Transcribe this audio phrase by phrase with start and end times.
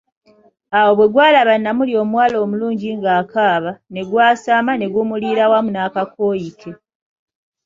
[0.77, 6.71] Awo bwe gwalaba Namuli omuwala omulungi ng'akaaba ne gwasama, n'egumulira wamu n'akakooyi ke.